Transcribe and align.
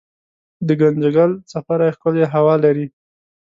دګنجګل 0.67 1.31
څپری 1.49 1.89
ښکلې 1.95 2.25
هوا 2.33 2.55
لري 2.63 2.85